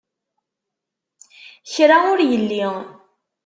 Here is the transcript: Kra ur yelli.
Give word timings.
Kra 1.73 1.97
ur 2.11 2.19
yelli. 2.29 2.65